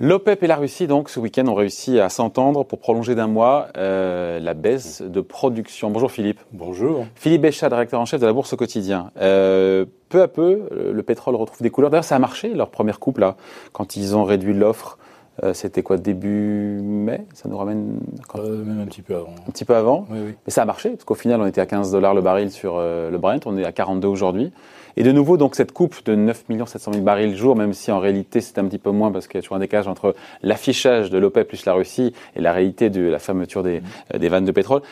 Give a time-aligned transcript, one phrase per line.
[0.00, 3.66] L'OPEP et la Russie, donc, ce week-end, ont réussi à s'entendre pour prolonger d'un mois
[3.76, 5.90] euh, la baisse de production.
[5.90, 6.40] Bonjour Philippe.
[6.52, 7.06] Bonjour.
[7.16, 9.10] Philippe Béchat, directeur en chef de la Bourse au quotidien.
[9.20, 11.90] Euh, peu à peu, le pétrole retrouve des couleurs.
[11.90, 13.36] D'ailleurs, ça a marché, leur première coupe, là,
[13.72, 14.98] quand ils ont réduit l'offre.
[15.44, 18.00] Euh, C'était quoi, début mai Ça nous ramène...
[18.36, 19.34] Euh, même un petit peu avant.
[19.46, 20.34] Un petit peu avant Oui, oui.
[20.46, 22.76] Mais ça a marché, parce qu'au final, on était à 15 dollars le baril sur
[22.76, 24.52] euh, le Brent, on est à 42 aujourd'hui.
[24.96, 28.00] Et de nouveau, donc, cette coupe de 9 700 000 barils jour, même si en
[28.00, 31.10] réalité c'est un petit peu moins parce qu'il y a toujours un décalage entre l'affichage
[31.10, 33.80] de l'OPEP plus la Russie et la réalité de la fermeture des,
[34.12, 34.82] euh, des vannes de pétrole.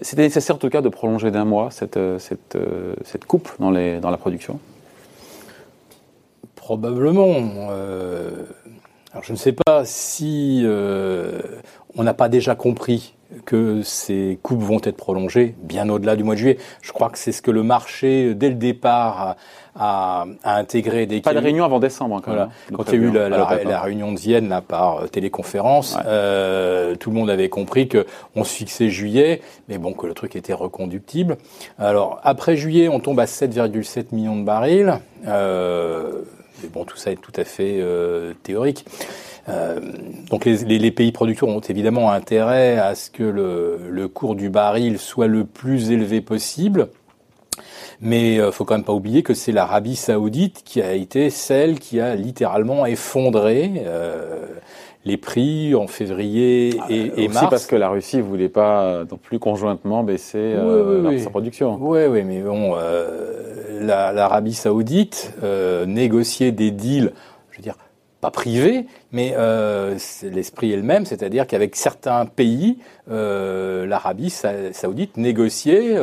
[0.00, 2.56] C'était nécessaire en tout cas de prolonger d'un mois cette, cette,
[3.04, 4.58] cette coupe dans, les, dans la production
[6.56, 7.34] Probablement.
[9.12, 11.40] Alors je ne sais pas si euh,
[11.96, 13.14] on n'a pas déjà compris
[13.46, 16.58] que ces coupes vont être prolongées bien au-delà du mois de juillet.
[16.82, 19.36] Je crois que c'est ce que le marché, dès le départ,
[19.74, 21.06] a, a intégré.
[21.06, 22.46] Dès Pas de eu- réunion avant décembre, hein, quand Voilà.
[22.46, 22.52] même.
[22.72, 23.58] hein, Quand il y a eu la, la- hein.
[23.64, 26.02] la réunion de Vienne là, par euh, téléconférence, Ouais.
[26.06, 30.12] euh, tout le monde avait compris que on se fixait juillet, mais bon que le
[30.12, 31.38] truc était reconductible.
[31.78, 34.98] Alors après juillet, on tombe à 7,7 millions de barils.
[35.26, 36.20] Euh,
[36.62, 38.84] mais bon, tout ça est tout à fait euh, théorique.
[39.48, 39.80] Euh,
[40.30, 44.34] donc les, les- les pays producteurs ont évidemment intérêt à ce que le, le cours
[44.36, 46.88] du baril soit le plus élevé possible.
[48.00, 51.78] Mais euh, faut quand même pas oublier que c'est l'Arabie Saoudite qui a été celle
[51.78, 54.46] qui a littéralement effondré euh,
[55.04, 57.46] les prix en février et, Ah, Aussi mars.
[57.50, 61.20] parce que la Russie voulait pas non plus conjointement baisser euh, Oui, oui, leur- oui.
[61.20, 61.76] sa production.
[61.80, 62.74] Oui, oui, mais bon,
[63.82, 67.12] la- l'Arabie Saoudite euh, négociait des deals,
[67.50, 67.76] je veux dire,
[68.20, 72.78] pas privés, mais euh, l'esprit est le même, c'est-à-dire qu'avec certains pays,
[73.10, 75.96] euh, l'Arabie sa- Saoudite négociait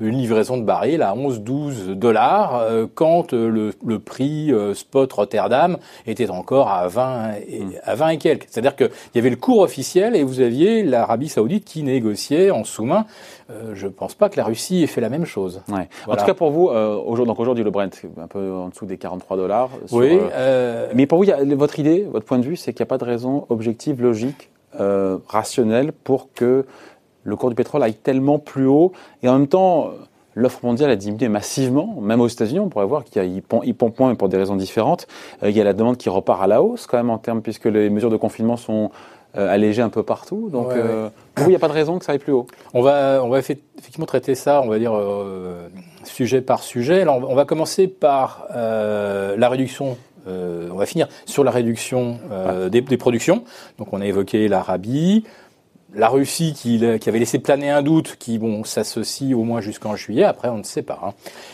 [0.00, 5.12] une livraison de barils à 11-12 dollars euh, quand euh, le, le prix euh, spot
[5.12, 8.46] Rotterdam était encore à 20 et, à 20 et quelques.
[8.50, 12.64] C'est-à-dire qu'il y avait le cours officiel et vous aviez l'Arabie Saoudite qui négociait en
[12.64, 13.06] sous-main.
[13.50, 15.62] Euh, je ne pense pas que la Russie ait fait la même chose.
[15.68, 15.88] Ouais.
[16.08, 17.90] En tout cas, pour vous, euh, aujourd'hui, donc aujourd'hui, le Brent,
[18.20, 19.70] un peu en dessous des 43 dollars.
[19.92, 22.72] Oui, euh, euh, Mais pour vous, y a- votre idée, votre point de vue, c'est
[22.72, 24.50] qu'il n'y a pas de raison objective, logique,
[24.80, 26.66] euh, rationnelle pour que
[27.24, 28.92] le cours du pétrole aille tellement plus haut.
[29.22, 29.90] Et en même temps,
[30.34, 31.96] l'offre mondiale a diminué massivement.
[32.00, 35.06] Même aux États-Unis, on pourrait voir qu'il pompe moins, mais pour des raisons différentes.
[35.42, 37.40] Euh, il y a la demande qui repart à la hausse quand même en termes,
[37.42, 38.90] puisque les mesures de confinement sont
[39.36, 40.48] euh, allégées un peu partout.
[40.52, 42.32] Donc, Ouais, euh, pour vous, il n'y a pas de raison que ça aille plus
[42.32, 42.46] haut?
[42.72, 44.92] on va, on va effe- effectivement traiter ça, on va dire
[46.04, 47.02] sujet par sujet.
[47.02, 49.96] Alors, on va commencer par la réduction.
[50.26, 53.44] euh, on va finir sur la réduction euh, des, des productions.
[53.78, 55.24] Donc, on a évoqué l'Arabie,
[55.94, 59.96] la Russie qui, qui avait laissé planer un doute, qui bon s'associe au moins jusqu'en
[59.96, 60.24] juillet.
[60.24, 61.00] Après, on ne sait pas.
[61.04, 61.12] hein.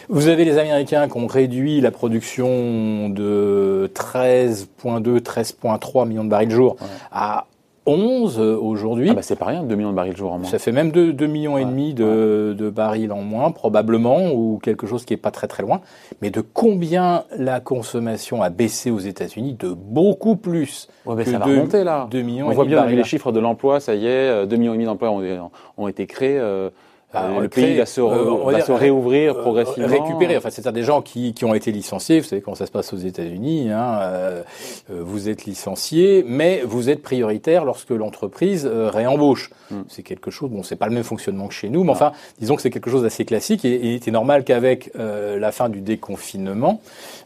[0.09, 6.51] Vous avez les Américains qui ont réduit la production de 13,2, 13,3 millions de barils
[6.51, 6.77] jour
[7.13, 7.47] à
[7.87, 9.09] 11 euh, aujourd'hui.
[9.11, 10.49] Ah bah, c'est pas rien, 2 millions de barils jour en moins.
[10.49, 14.87] Ça fait même 2, millions et demi de, de barils en moins, probablement, ou quelque
[14.87, 15.81] chose qui est pas très très loin.
[16.23, 20.89] Mais de combien la consommation a baissé aux États-Unis De beaucoup plus.
[21.07, 22.07] Ouais, mais que ça va remonter là.
[22.11, 24.77] deux millions On voit bien les chiffres de l'emploi, ça y est, 2 millions et
[24.77, 26.39] demi d'emplois ont, ont été créés.
[26.39, 26.71] euh, euh,
[27.15, 29.89] le le pays va se, euh, on va va dire, se réouvrir Euh, progressivement.
[29.89, 32.21] Récupérer, enfin, c'est-à-dire des gens qui, qui ont été licenciés.
[32.21, 33.71] Vous savez comment ça se passe aux États-Unis.
[33.71, 34.43] Hein, euh,
[34.91, 39.51] euh, vous êtes licencié, mais vous êtes prioritaire lorsque l'entreprise euh, réembauche.
[39.71, 39.81] Mm.
[39.89, 40.51] C'est quelque chose.
[40.51, 42.91] Bon, c'est pas le même fonctionnement que chez nous, mais enfin, disons que c'est quelque
[42.91, 43.65] chose d'assez classique.
[43.65, 46.81] Et, et il était normal qu'avec euh, la fin du déconfinement,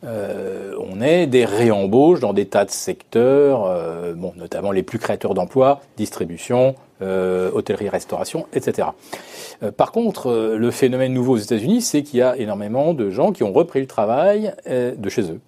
[0.04, 4.98] euh, on ait des réembauches dans des tas de secteurs, euh, bon, notamment les plus
[4.98, 8.88] créateurs d'emplois, distribution, euh, hôtellerie-restauration, etc.
[9.65, 13.10] Euh, par contre, euh, le phénomène nouveau aux États-Unis, c'est qu'il y a énormément de
[13.10, 15.41] gens qui ont repris le travail de chez eux.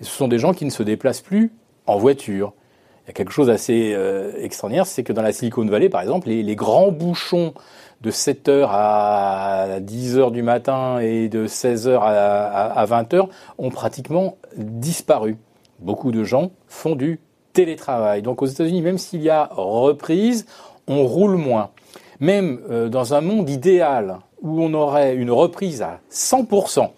[0.00, 1.52] Ce sont des gens qui ne se déplacent plus
[1.86, 2.54] en voiture.
[3.04, 3.96] Il y a quelque chose d'assez
[4.38, 7.54] extraordinaire, c'est que dans la Silicon Valley, par exemple, les, les grands bouchons
[8.00, 13.28] de 7h à 10h du matin et de 16h à, à 20h
[13.58, 15.36] ont pratiquement disparu.
[15.78, 17.20] Beaucoup de gens font du
[17.54, 18.20] télétravail.
[18.20, 20.44] Donc aux États-Unis, même s'il y a reprise,
[20.86, 21.70] on roule moins.
[22.20, 26.90] Même euh, dans un monde idéal où on aurait une reprise à 100%,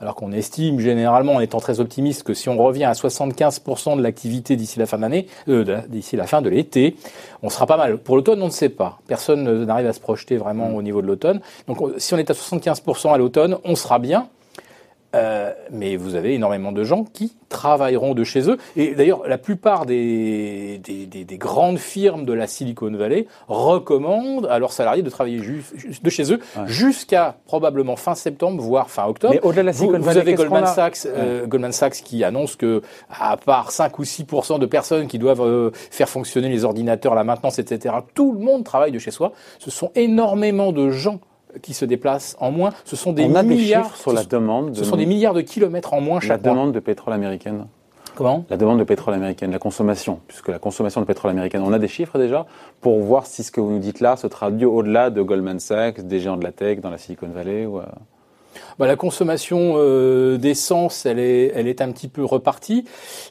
[0.00, 4.02] alors qu'on estime généralement, en étant très optimiste, que si on revient à 75% de
[4.02, 6.96] l'activité d'ici la fin de l'année, euh, d'ici la fin de l'été,
[7.42, 7.98] on sera pas mal.
[7.98, 8.98] Pour l'automne, on ne sait pas.
[9.06, 11.40] Personne ne- n'arrive à se projeter vraiment au niveau de l'automne.
[11.68, 14.28] Donc, on- si on est à 75% à l'automne, on sera bien.
[15.14, 18.58] Euh, mais vous avez énormément de gens qui travailleront de chez eux.
[18.76, 24.46] Et d'ailleurs, la plupart des, des, des, des, grandes firmes de la Silicon Valley recommandent
[24.46, 25.40] à leurs salariés de travailler
[26.02, 29.34] de chez eux jusqu'à probablement fin septembre, voire fin octobre.
[29.34, 32.56] Mais au-delà de la Silicon vous, Valley, avez Goldman Sachs, euh, Goldman Sachs qui annonce
[32.56, 37.14] que, à part 5 ou 6% de personnes qui doivent euh, faire fonctionner les ordinateurs,
[37.14, 39.32] la maintenance, etc., tout le monde travaille de chez soi.
[39.60, 41.20] Ce sont énormément de gens
[41.62, 42.70] qui se déplacent en moins.
[42.84, 43.58] Ce sont des On milliards des
[43.88, 44.72] chiffres sur la demande.
[44.72, 46.52] De ce sont des milliards de kilomètres en moins la chaque mois.
[46.52, 47.66] demande de pétrole américaine.
[48.14, 48.44] Comment?
[48.48, 51.80] La demande de pétrole américaine, la consommation, puisque la consommation de pétrole américaine, on a
[51.80, 52.46] des chiffres déjà
[52.80, 56.00] pour voir si ce que vous nous dites là se traduit au-delà de Goldman Sachs,
[56.00, 57.84] des géants de la tech dans la Silicon Valley ou, euh,
[58.78, 62.84] bah, la consommation euh, d'essence, elle est, elle est un petit peu repartie,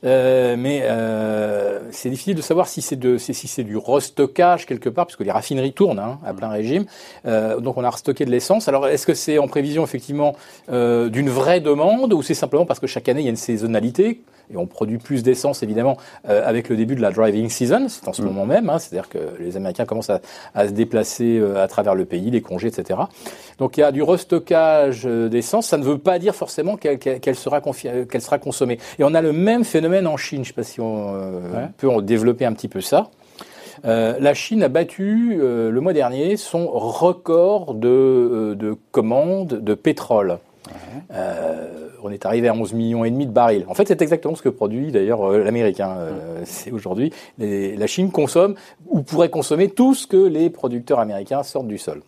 [0.03, 4.89] euh, mais euh, c'est difficile de savoir si c'est de, si c'est du restockage quelque
[4.89, 6.85] part, puisque les raffineries tournent hein, à plein régime.
[7.25, 8.67] Euh, donc on a restocké de l'essence.
[8.67, 10.35] Alors est-ce que c'est en prévision effectivement
[10.71, 13.35] euh, d'une vraie demande, ou c'est simplement parce que chaque année il y a une
[13.35, 14.21] saisonnalité?
[14.51, 15.97] Et on produit plus d'essence évidemment
[16.29, 18.25] euh, avec le début de la driving season, c'est en ce Mm.
[18.25, 20.21] moment même, hein, c'est-à-dire que les Américains commencent à,
[20.55, 22.99] à se déplacer euh, à travers le pays, les congés, etc.
[23.59, 26.99] Donc il y a du restockage euh, d'essence, ça ne veut pas dire forcément qu'elle
[27.35, 28.79] sera, qu'elle sera consommée.
[28.99, 31.67] Et on a le même phénomène en Chine, je ne sais pas si on Ouais.
[31.77, 33.09] peut en développer un petit peu ça.
[33.85, 39.55] Euh, la Chine a battu euh, le mois dernier son record de, euh, de commandes
[39.59, 40.37] de pétrole.
[41.11, 43.65] Euh, on est arrivé à 11 millions et demi de barils.
[43.67, 45.95] En fait, c'est exactement ce que produit d'ailleurs euh, l'Américain.
[45.97, 48.55] Euh, C'est aujourd'hui, la Chine consomme
[48.87, 52.01] ou pourrait consommer tout ce que les producteurs américains sortent du sol.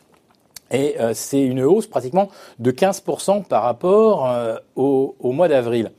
[0.71, 2.29] Et euh, c'est une hausse pratiquement
[2.59, 4.29] de 15% par rapport
[4.75, 5.91] au, au mois d'avril.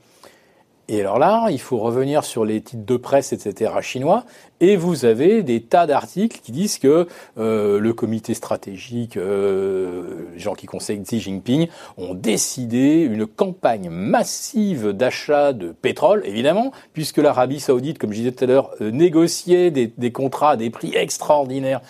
[0.89, 3.73] Et alors là, il faut revenir sur les titres de presse, etc.
[3.81, 4.23] chinois,
[4.61, 7.07] et vous avez des tas d'articles qui disent que
[7.37, 11.67] euh, le comité stratégique, euh, les gens qui conseillent Xi Jinping,
[11.97, 18.31] ont décidé une campagne massive d'achat de pétrole, évidemment, puisque l'Arabie saoudite, comme je disais
[18.31, 21.81] tout à l'heure, euh, négociait des, des contrats à des prix extraordinaires.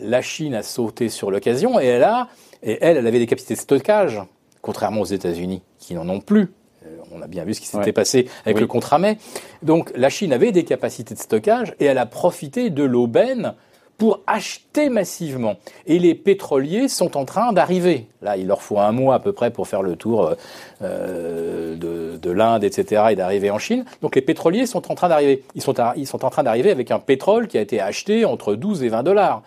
[0.00, 2.26] La Chine a sauté sur l'occasion, et elle a,
[2.64, 4.20] et elle, elle avait des capacités de stockage,
[4.60, 6.52] contrairement aux États-Unis, qui n'en ont plus.
[7.00, 7.92] Euh, On a bien vu ce qui s'était Ouais.
[7.92, 8.60] passé avec Oui.
[8.62, 9.18] le contrat mai.
[9.62, 13.54] Donc la Chine avait des capacités de stockage et elle a profité de l'aubaine
[13.98, 15.56] pour acheter massivement.
[15.86, 18.06] Et les pétroliers sont en train d'arriver.
[18.22, 20.34] Là, il leur faut un mois à peu près pour faire le tour
[20.80, 23.84] euh, de, de l'Inde, etc., et d'arriver en Chine.
[24.00, 25.42] Donc les pétroliers sont en train d'arriver.
[25.54, 28.24] Ils sont, à- ils sont en train d'arriver avec un pétrole qui a été acheté
[28.24, 29.42] entre 12 et 20 dollars.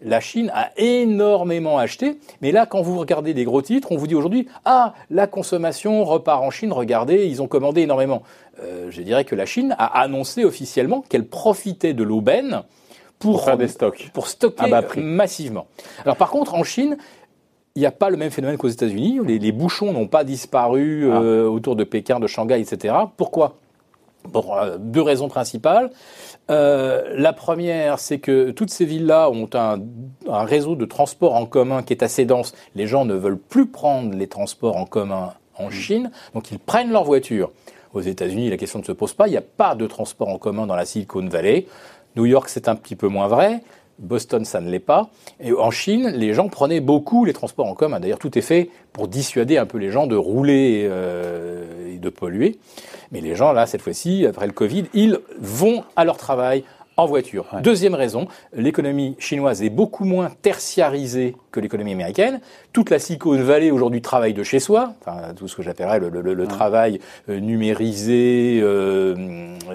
[0.00, 4.06] La Chine a énormément acheté, mais là, quand vous regardez des gros titres, on vous
[4.06, 8.22] dit aujourd'hui, ah, la consommation repart en Chine, regardez, ils ont commandé énormément.
[8.62, 12.62] Euh, je dirais que la Chine a annoncé officiellement qu'elle profitait de l'aubaine
[13.18, 14.10] pour, Pour des stocks.
[14.12, 14.62] pour stocker
[15.00, 15.66] massivement.
[16.04, 16.96] Alors par contre, en Chine,
[17.74, 19.18] il n'y a pas le même phénomène qu'aux États-Unis.
[19.24, 21.20] Les, les bouchons n'ont pas disparu Ah.
[21.20, 22.94] euh, autour de Pékin, de Shanghai, etc.
[23.16, 23.56] Pourquoi?
[24.32, 25.90] Pour euh, deux raisons principales.
[26.50, 29.80] Euh, la première, c'est que toutes ces villes-là ont un,
[30.28, 32.52] un réseau de transport en commun qui est assez dense.
[32.74, 36.92] Les gens ne veulent plus prendre les transports en commun en Chine, donc ils prennent
[36.92, 37.50] leur voiture.
[37.94, 39.28] Aux États-Unis, la question ne se pose pas.
[39.28, 41.66] Il n'y a pas de transport en commun dans la Silicon Valley.
[42.16, 43.62] New York, c'est un petit peu moins vrai.
[43.98, 45.10] Boston, ça ne l'est pas.
[45.40, 48.00] Et en Chine, les gens prenaient beaucoup les transports en commun.
[48.00, 52.08] D'ailleurs, tout est fait pour dissuader un peu les gens de rouler euh, et de
[52.08, 52.58] polluer.
[53.12, 56.64] Mais les gens, là, cette fois-ci, après le Covid, ils vont à leur travail
[56.96, 57.46] en voiture.
[57.52, 57.62] Ouais.
[57.62, 62.40] Deuxième raison, l'économie chinoise est beaucoup moins tertiarisée que l'économie américaine.
[62.72, 66.08] Toute la Silicon Valley aujourd'hui travaille de chez soi, enfin tout ce que j'appellerais le,
[66.08, 69.14] le- le travail euh, numérisé, euh,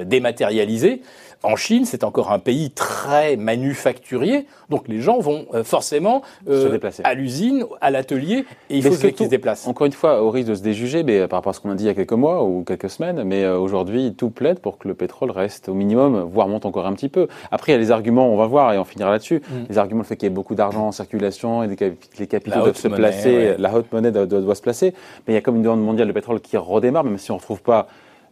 [0.06, 1.02] dématérialisé.
[1.46, 6.68] En Chine, c'est encore un pays très manufacturier, donc les gens vont euh, forcément euh,
[6.68, 7.02] Se déplacer.
[7.04, 9.68] à l'usine, à l'atelier, et il Mais faut qu'ils se déplacent.
[9.68, 11.76] Encore une fois, au risque de se déjuger, mais par rapport à ce qu'on a
[11.76, 14.78] dit il y a quelques mois ou quelques semaines, mais euh, aujourd'hui, tout plaide pour
[14.78, 17.28] que le pétrole reste au minimum, voire monte encore un petit peu.
[17.52, 19.42] Après, il y a les arguments, on va voir et on finira là-dessus.
[19.50, 19.54] Mm.
[19.70, 22.60] Les arguments, le fait qu'il y ait beaucoup d'argent en circulation et cap- les capitaux
[22.62, 23.56] doivent se monnaie, placer, ouais.
[23.60, 24.94] la haute monnaie doit, doit- doit se placer.
[25.28, 27.36] Mais il y a comme une demande mondiale de pétrole qui redémarre, même si on
[27.36, 27.84] ne retrouve pas euh,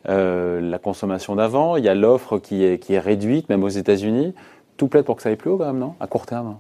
[0.06, 1.78] la consommation d'avant.
[1.78, 4.34] Il y a l'offre qui est, qui est réduite, même aux États-Unis.
[4.78, 5.96] Tout plaide pour que ça aille plus haut quand même, non?
[6.00, 6.58] À court terme.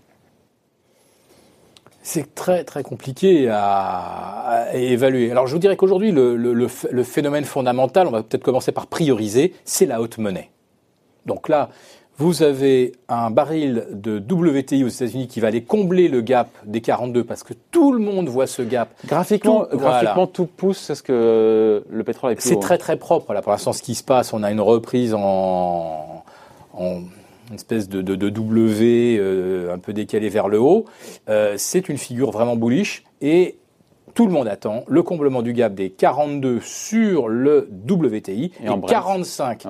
[2.04, 5.30] C'est très très compliqué à, évaluer.
[5.32, 8.88] Alors je vous dirais qu'aujourd'hui le, le- le phénomène fondamental, on va peut-être commencer par
[8.88, 10.50] prioriser, c'est la haute monnaie.
[11.28, 11.70] Donc là,
[12.22, 16.80] vous avez un baril de WTI aux États-Unis qui va aller combler le gap des
[16.80, 18.90] 42 parce que tout le monde voit ce gap.
[19.08, 20.28] Graphiquement, Tout- graphiquement voilà.
[20.32, 23.52] tout pousse à ce que le pétrole est plus C'est très très propre là pour
[23.52, 24.34] l'instant ce qui se passe.
[24.34, 26.24] On a une reprise en,
[26.74, 27.00] en
[27.50, 30.86] une espèce de, de, de W euh, un peu décalé vers le haut.
[31.28, 33.58] Euh, c'est une figure vraiment bullish et
[34.14, 39.66] tout le monde attend le comblement du gap des 42 sur le WTI et, 45,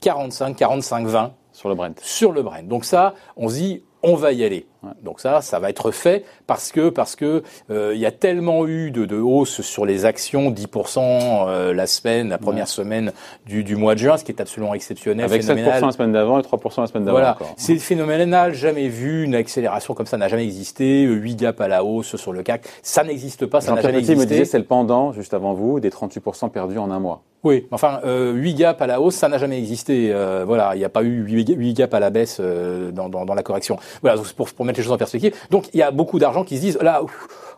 [0.00, 1.98] 45, 45, 20 sur le Brent.
[2.02, 2.68] Sur le Brent.
[2.68, 4.66] Donc ça, on se dit, on va y aller.
[5.02, 8.66] Donc ça, ça va être fait parce que parce que euh, il y a tellement
[8.66, 13.12] eu de, de hausse sur les actions, 10% euh, la semaine, la première semaine
[13.46, 15.24] du, du, mois de juin, ce qui est absolument exceptionnel.
[15.24, 17.18] Avec 7% la semaine d'avant et 3% la semaine d'avant.
[17.18, 21.02] Voilà, c'est phénoménal, jamais vu une accélération comme ça n'a jamais existé.
[21.02, 24.16] 8 gaps à la hausse sur le CAC, ça n'existe pas, ça n'a jamais existé.
[24.16, 27.22] me disait c'est le pendant juste avant vous des 38% perdus en un mois.
[27.46, 30.10] Oui, enfin, euh, 8 gaps à la hausse, ça n'a jamais existé.
[30.12, 33.24] Euh, voilà, il n'y a pas eu 8, gaps à la baisse euh, dans, dans,
[33.24, 33.78] dans, la correction.
[34.02, 35.34] Voilà, pour, pour mettre les choses en perspective.
[35.50, 37.02] Donc, il y a beaucoup d'argent qui se disent, là,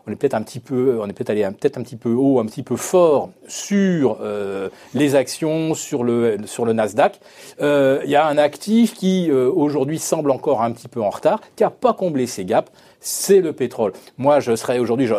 [0.07, 2.39] on est peut-être un petit peu, on est peut-être allé peut-être un petit peu haut,
[2.39, 7.19] un petit peu fort sur euh, les actions, sur le sur le Nasdaq.
[7.61, 11.09] Euh, il y a un actif qui euh, aujourd'hui semble encore un petit peu en
[11.09, 13.93] retard, qui a pas comblé ses gaps c'est le pétrole.
[14.17, 15.09] Moi, je serais aujourd'hui,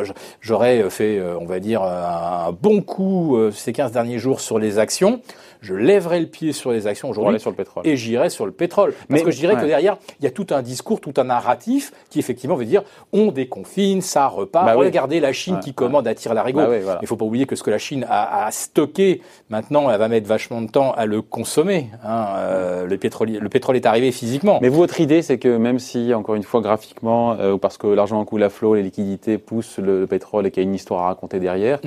[0.41, 5.21] j'aurais fait, on va dire, un bon coup ces 15 derniers jours sur les actions
[5.63, 7.87] je lèverai le pied sur les actions aujourd'hui sur le pétrole.
[7.87, 8.95] et j'irai sur le pétrole.
[9.09, 11.93] Parce que je dirais que derrière, il y a tout un discours, tout un narratif
[12.09, 12.83] qui effectivement veut dire
[13.13, 14.67] on déconfine, ça repart.
[14.67, 17.47] Bah Regardez la Chine qui commande à tirer la Bah Il ne faut pas oublier
[17.47, 21.07] que ce que la Chine a, stocké, maintenant, elle va mettre vachement de temps à
[21.07, 21.89] le consommer.
[22.05, 22.27] Hein.
[22.37, 24.59] Euh, le, pétrole, le pétrole est arrivé physiquement.
[24.63, 28.25] Mais votre idée, c'est que même si, encore une fois, graphiquement, euh, parce que l'argent
[28.25, 31.07] coule à flot, les liquidités poussent le, pétrole et qu'il y a une histoire à
[31.07, 31.79] raconter derrière,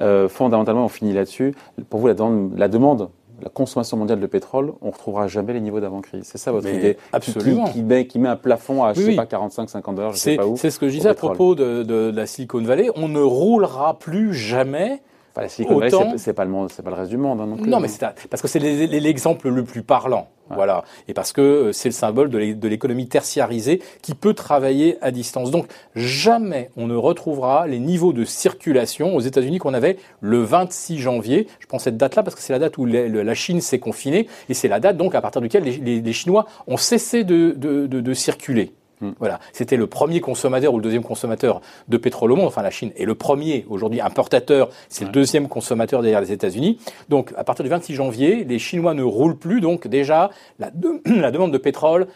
[0.00, 1.52] euh, fondamentalement, on finit là-dessus.
[1.90, 2.14] Pour vous, la
[2.56, 3.08] la demande
[3.42, 6.22] la consommation mondiale de pétrole, on ne retrouvera jamais les niveaux d'avant-crise.
[6.26, 7.64] C'est ça votre idée Absolument.
[7.64, 10.36] Qui, met, qui, met, un plafond à, je sais pas, 45, 50 dollars, je sais
[10.36, 10.56] pas où.
[10.56, 12.88] C'est ce que je disais à propos de, de, la Silicon Valley.
[12.94, 16.90] On ne roulera plus jamais Enfin, la Silicon Valley, c'est pas le monde, c'est pas
[16.90, 17.68] le reste du monde hein, non plus.
[17.68, 20.28] Non, mais c'est parce que c'est l'exemple le plus parlant.
[20.54, 20.84] Voilà.
[21.08, 25.50] Et parce que euh, c'est le symbole de l'économie tertiarisée qui peut travailler à distance.
[25.50, 30.98] Donc, jamais on ne retrouvera les niveaux de circulation aux États-Unis qu'on avait le 26
[30.98, 31.46] janvier.
[31.60, 34.54] Je prends cette date-là parce que c'est la date où la Chine s'est confinée et
[34.54, 38.72] c'est la date donc à partir de laquelle les, Chinois ont cessé de circuler.
[39.02, 39.10] Hmm.
[39.18, 42.46] Voilà, c'était le premier consommateur ou le deuxième consommateur de pétrole au monde.
[42.46, 44.70] Enfin, la Chine est le premier aujourd'hui importateur.
[44.88, 46.78] C'est le deuxième consommateur derrière les États-Unis.
[47.08, 49.60] Donc, à partir du 26 janvier, les Chinois ne roulent plus.
[49.60, 50.30] Donc, déjà,
[50.60, 50.70] la,
[51.04, 52.06] la demande de pétrole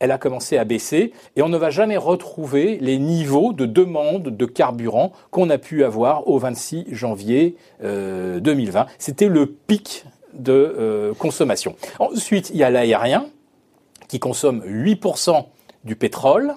[0.00, 4.36] elle a commencé à baisser et on ne va jamais retrouver les niveaux de demande
[4.36, 8.80] de carburant qu'on a pu avoir au 26 janvier 2020.
[8.80, 10.04] Euh, C'était le pic
[10.34, 11.76] de euh, consommation.
[12.00, 13.26] Ensuite, il y a l'aérien
[14.08, 15.46] qui consomme 8%
[15.84, 16.54] du pétrole.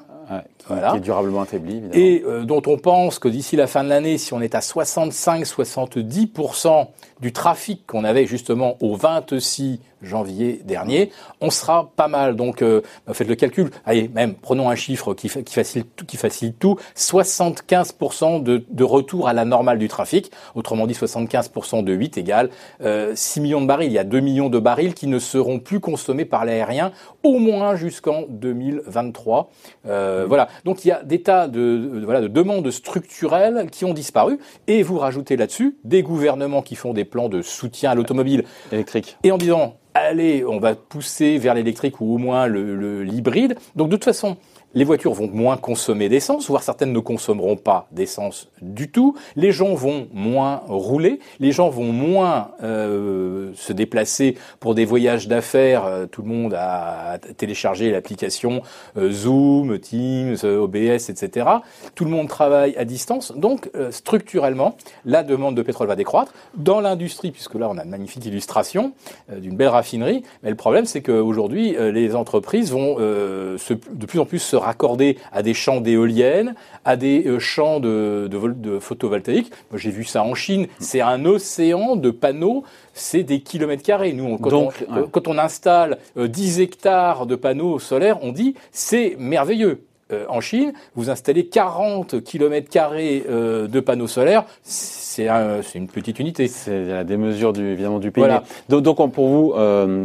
[0.68, 1.96] Qui, est durablement affaibli, évidemment.
[1.96, 4.60] Et euh, dont on pense que d'ici la fin de l'année, si on est à
[4.60, 6.88] 65-70%
[7.20, 12.36] du trafic qu'on avait justement au 26 janvier dernier, on sera pas mal.
[12.36, 12.82] Donc, euh,
[13.14, 13.70] faites le calcul.
[13.86, 16.78] Allez, même prenons un chiffre qui, qui facilite tout, qui facilite tout.
[16.96, 20.32] 75% de, de, retour à la normale du trafic.
[20.56, 22.50] Autrement dit, 75% de 8 égale
[22.82, 23.90] euh, 6 millions de barils.
[23.90, 26.92] Il y a 2 millions de barils qui ne seront plus consommés par l'aérien
[27.24, 29.50] au moins jusqu'en 2023.
[29.88, 30.48] Euh, voilà.
[30.66, 34.40] Donc, il y a des tas de, de, voilà, de demandes structurelles qui ont disparu.
[34.68, 39.18] Et vous rajoutez là-dessus des gouvernements qui font des plans de soutien à l'automobile électrique.
[39.24, 43.52] Et en disant, allez, on va pousser vers l'électrique ou au moins l'hybride.
[43.52, 44.38] Le, Donc de toute façon,
[44.74, 49.16] les voitures vont moins consommer d'essence, voire certaines ne consommeront pas d'essence du tout.
[49.36, 55.28] Les gens vont moins rouler, les gens vont moins euh, se déplacer pour des voyages
[55.28, 55.86] d'affaires.
[55.86, 58.62] Euh, tout le monde a téléchargé l'application
[58.98, 61.48] euh, Zoom, Teams, OBS, etc.
[61.96, 63.34] Tout le monde travaille à distance.
[63.36, 66.34] Donc structurellement, la demande de pétrole va décroître.
[66.56, 68.94] Dans l'industrie, puisque là on a une magnifique illustration
[69.32, 74.40] d'une belle raffinerie, mais le problème c'est qu'aujourd'hui les entreprises vont de plus en plus
[74.40, 76.56] se raccordés à des champs d'éoliennes,
[76.86, 79.52] à des euh, champs de, de, de photovoltaïques.
[79.72, 80.68] Moi, j'ai vu ça en Chine.
[80.80, 82.64] C'est un océan de panneaux.
[82.94, 84.14] C'est des kilomètres carrés.
[84.14, 88.56] Nous, quand, on, euh, quand on installe 10 euh, hectares de panneaux solaires, on dit
[88.72, 89.84] c'est merveilleux.
[90.30, 96.48] En Chine, vous installez 40 kilomètres carrés de panneaux solaires, c'est un, une petite unité.
[96.48, 98.22] C'est la démesure du, évidemment du pays.
[98.22, 98.44] Voilà.
[98.70, 99.54] Donc, donc, pour vous,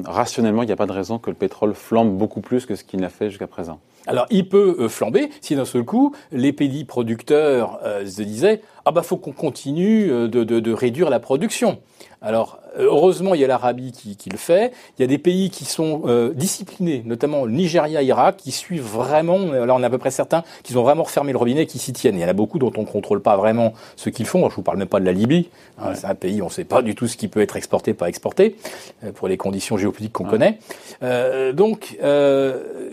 [0.05, 2.85] rationnellement, il n'y a pas de raison que le pétrole flambe beaucoup plus que ce
[2.85, 3.79] qu'il n'a fait jusqu'à présent.
[4.07, 8.61] Alors, il peut euh, flamber si d'un seul coup, les pays producteurs euh, se disaient
[8.85, 11.79] ah bah faut qu'on continue euh, de, de, de, réduire la production.
[12.21, 14.73] Alors heureusement il y a l'Arabie qui, qui, le fait.
[14.97, 18.83] Il y a des pays qui sont euh, disciplinés, notamment le Nigeria, Irak, qui suivent
[18.83, 19.39] vraiment.
[19.39, 21.93] Là on est à peu près certains qu'ils ont vraiment refermé le robinet, qui s'y
[21.93, 22.17] tiennent.
[22.17, 24.49] Il y en a beaucoup dont on contrôle pas vraiment ce qu'ils font.
[24.49, 25.49] Je vous parle même pas de la Libye.
[25.79, 27.95] Hein, C'est un pays on ne sait pas du tout ce qui peut être exporté,
[27.95, 28.57] pas exporté,
[29.05, 30.59] euh, pour les conditions géopolitiques qu'on connaît.
[31.03, 31.99] Euh, donc il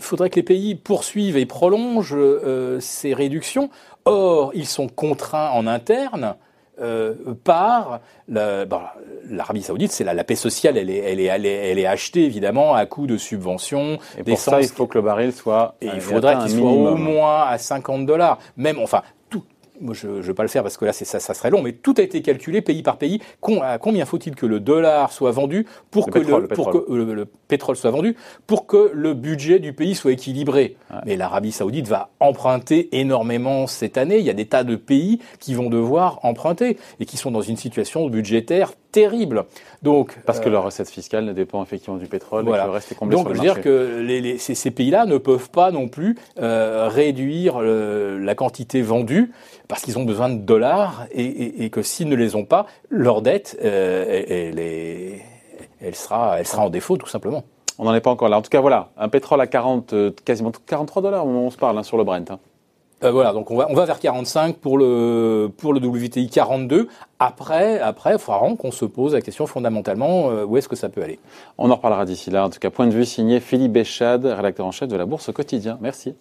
[0.00, 2.16] faudrait que les pays poursuivent et prolongent
[2.80, 3.70] ces réductions
[4.04, 6.34] Or, ils sont contraints en interne
[6.80, 7.14] euh,
[7.44, 8.94] par bah,
[9.28, 12.74] l'Arabie Saoudite, c'est la, la, paix sociale, elle est, elle est, elle est, achetée évidemment
[12.74, 13.98] à coût de subventions.
[14.16, 15.74] Et pour ça, il faut que le baril soit.
[15.82, 18.38] Et il faudrait qu'il soit au moins à 50 dollars.
[18.56, 19.02] Même, enfin,
[19.80, 21.72] moi je ne vais pas le faire parce que là ça, ça serait long, mais
[21.72, 23.20] tout a été calculé pays par pays.
[23.40, 27.76] combien faut-il que le dollar soit vendu pour que, le, pour que euh, le, pétrole
[27.76, 30.76] soit vendu pour que le budget du pays soit équilibré?
[31.06, 34.18] Mais l'Arabie Saoudite va emprunter énormément cette année.
[34.18, 37.42] Il y a des tas de pays qui vont devoir emprunter et qui sont dans
[37.42, 39.44] une situation budgétaire terrible.
[39.82, 42.70] Donc, Parce que euh, leur recette fiscale ne dépend effectivement du pétrole et que le
[42.70, 45.18] reste est comblé Donc, sur le je veux dire que les, ces, ces pays-là ne
[45.18, 49.32] peuvent pas non plus euh, réduire la quantité vendue
[49.68, 52.66] parce qu'ils ont besoin de dollars et, et, et que s'ils ne les ont pas,
[52.88, 55.20] leur dette, euh, elle, elle,
[55.80, 57.44] elle, sera, elle sera en défaut tout simplement.
[57.78, 58.36] On n'en est pas encore là.
[58.36, 61.46] En tout cas, voilà, un pétrole à 40, euh, quasiment 43 dollars au moment où
[61.46, 62.30] on se parle hein, sur le Brent.
[62.30, 62.38] Hein.
[63.02, 66.88] Euh, voilà, donc on va, on va vers 45 pour le, pour le WTI 42.
[67.18, 70.90] Après, après, il faudra qu'on se pose la question fondamentalement, euh, où est-ce que ça
[70.90, 71.18] peut aller
[71.56, 72.44] On en reparlera d'ici là.
[72.44, 75.30] En tout cas, point de vue signé Philippe Béchade, rédacteur en chef de la Bourse
[75.30, 75.78] au quotidien.
[75.80, 76.14] Merci.